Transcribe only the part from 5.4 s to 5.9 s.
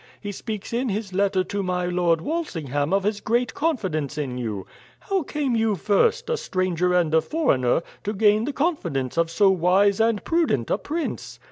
you